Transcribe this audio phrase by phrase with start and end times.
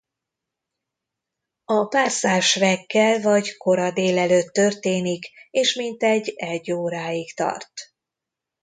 [1.65, 7.71] A párzás reggel vagy kora délelőtt történik és mintegy egy óráig tart.